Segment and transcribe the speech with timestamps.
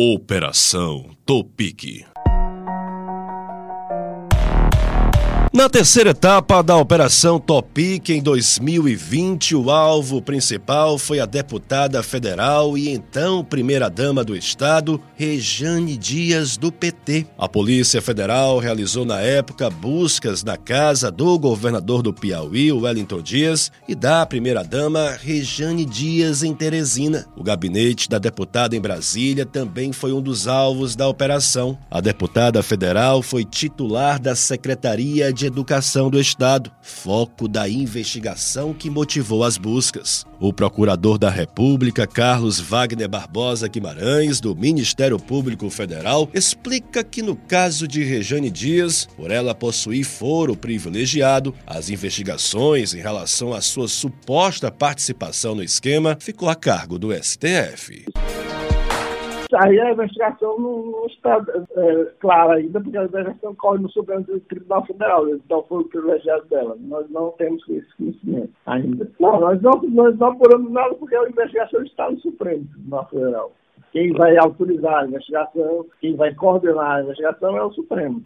[0.00, 2.06] Operação Topique.
[5.50, 12.76] Na terceira etapa da Operação Topic em 2020, o alvo principal foi a deputada federal
[12.76, 17.26] e então primeira-dama do Estado, Rejane Dias, do PT.
[17.38, 23.72] A Polícia Federal realizou na época buscas na casa do governador do Piauí, Wellington Dias,
[23.88, 27.24] e da primeira-dama, Rejane Dias, em Teresina.
[27.34, 31.78] O gabinete da deputada em Brasília também foi um dos alvos da operação.
[31.90, 38.88] A deputada federal foi titular da Secretaria de Educação do Estado, foco da investigação que
[38.88, 40.24] motivou as buscas.
[40.40, 47.34] O procurador da República, Carlos Wagner Barbosa Guimarães, do Ministério Público Federal, explica que no
[47.34, 53.88] caso de Rejane Dias, por ela possuir foro privilegiado, as investigações em relação à sua
[53.88, 58.06] suposta participação no esquema ficou a cargo do STF.
[59.54, 61.42] Aí a investigação não, não está
[61.76, 66.44] é, clara ainda, porque a investigação corre no Supremo Tribunal Federal, então foi o privilegiado
[66.46, 66.76] dela.
[66.80, 69.10] Nós não temos esse conhecimento ainda.
[69.18, 73.52] Não, nós não, nós não apuramos nada porque a investigação está no Supremo Tribunal Federal.
[73.92, 78.22] Quem vai autorizar a investigação, quem vai coordenar a investigação é o Supremo.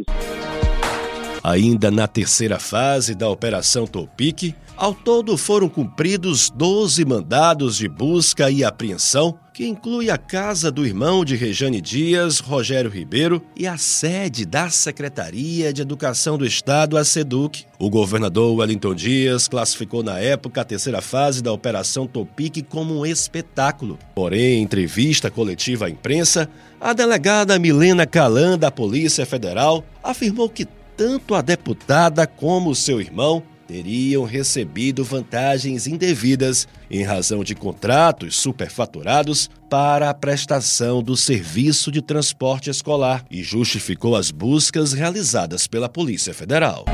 [1.42, 8.48] Ainda na terceira fase da Operação Topic, ao todo foram cumpridos 12 mandados de busca
[8.48, 13.76] e apreensão, que inclui a casa do irmão de Rejane Dias, Rogério Ribeiro, e a
[13.76, 17.64] sede da Secretaria de Educação do Estado, a SEDUC.
[17.78, 23.04] O governador Wellington Dias classificou na época a terceira fase da Operação Topic como um
[23.04, 23.98] espetáculo.
[24.14, 26.48] Porém, em entrevista coletiva à imprensa,
[26.80, 30.66] a delegada Milena Calan, da Polícia Federal, afirmou que
[31.02, 39.50] tanto a deputada como seu irmão teriam recebido vantagens indevidas em razão de contratos superfaturados
[39.68, 46.32] para a prestação do serviço de transporte escolar e justificou as buscas realizadas pela Polícia
[46.32, 46.84] Federal.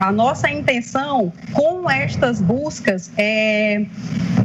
[0.00, 3.84] A nossa intenção com estas buscas é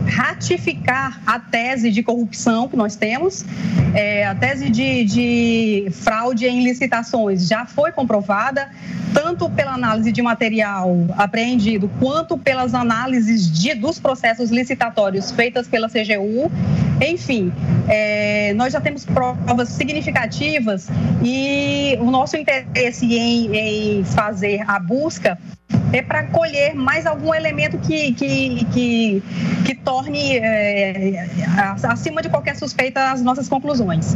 [0.07, 3.45] ratificar a tese de corrupção que nós temos.
[3.93, 8.67] É, a tese de, de fraude em licitações já foi comprovada,
[9.13, 15.87] tanto pela análise de material apreendido, quanto pelas análises de, dos processos licitatórios feitas pela
[15.87, 16.51] CGU.
[17.01, 17.51] Enfim,
[17.87, 20.87] é, nós já temos provas significativas
[21.23, 25.37] e o nosso interesse em, em fazer a busca
[25.91, 29.23] é para colher mais algum elemento que, que, que,
[29.65, 31.27] que torne é,
[31.83, 34.15] acima de qualquer suspeita as nossas conclusões.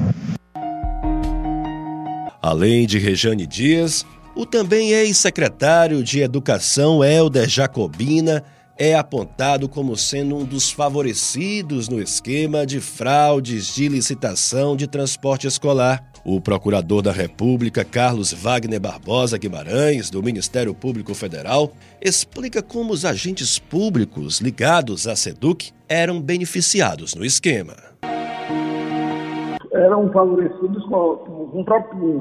[2.42, 4.06] Além de Rejane Dias,
[4.36, 8.44] o também ex-secretário de Educação Helder Jacobina
[8.78, 15.48] é apontado como sendo um dos favorecidos no esquema de fraudes de licitação de transporte
[15.48, 16.12] escolar.
[16.24, 23.06] O procurador da República, Carlos Wagner Barbosa Guimarães, do Ministério Público Federal, explica como os
[23.06, 27.97] agentes públicos ligados à SEDUC eram beneficiados no esquema
[29.78, 31.66] eram favorecidos com, com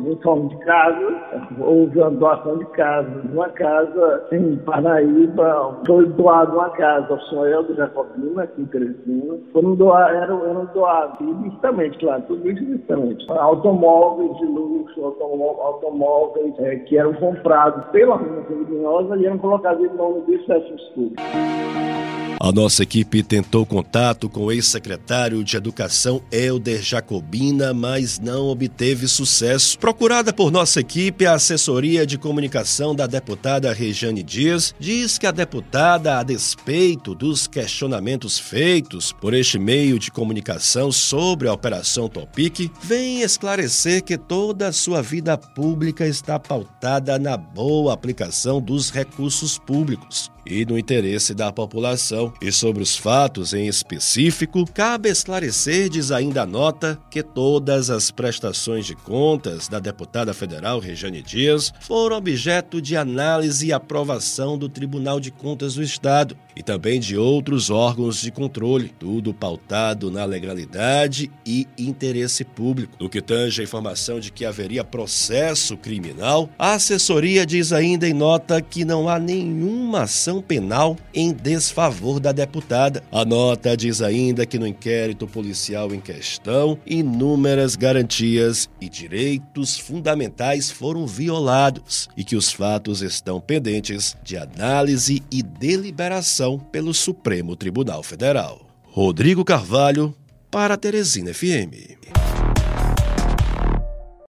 [0.07, 3.23] em forma de casa, houve uma doação de casa.
[3.33, 9.39] Uma casa em Parnaíba, foi doado uma casa ao Soel do Jacobina, aqui em Teresina.
[9.53, 13.27] Foram doar, eram, eram doados, ilicitamente, claro, tudo isso ilicitamente.
[13.31, 19.85] Automóveis de luxo, automóveis, automóveis é, que eram comprados pela organização criminosa e eram colocados
[19.85, 22.16] em nome de serviços públicos.
[22.39, 29.09] A nossa equipe tentou contato com o ex-secretário de Educação Helder Jacobina, mas não obteve
[29.09, 29.79] sucesso.
[29.79, 35.31] Procurada por nossa equipe, a assessoria de comunicação da deputada Rejane Dias diz que a
[35.31, 42.71] deputada, a despeito dos questionamentos feitos por este meio de comunicação sobre a Operação Topic,
[42.83, 49.59] vem esclarecer que toda a sua vida pública está pautada na boa aplicação dos recursos
[49.59, 52.33] públicos e no interesse da população.
[52.41, 58.11] E sobre os fatos em específico, cabe esclarecer, diz ainda a nota, que todas as
[58.11, 64.69] prestações de contas da deputada federal Rejane Dias foram objeto de análise e aprovação do
[64.69, 70.25] Tribunal de Contas do Estado e também de outros órgãos de controle, tudo pautado na
[70.25, 72.97] legalidade e interesse público.
[72.99, 78.15] No que tange a informação de que haveria processo criminal, a assessoria diz ainda em
[78.15, 83.03] nota que não há nenhuma ação penal em desfavor da deputada.
[83.11, 90.71] A nota diz ainda que no inquérito policial em questão, inúmeras garantias e direitos fundamentais
[90.71, 98.03] foram violados e que os fatos estão pendentes de análise e deliberação pelo Supremo Tribunal
[98.03, 98.67] Federal.
[98.85, 100.15] Rodrigo Carvalho,
[100.51, 102.36] para Teresina FM.